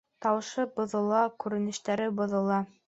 Тауышы 0.25 0.65
боҙола. 0.79 1.21
Күренештәре 1.45 2.13
боҙола 2.23 2.63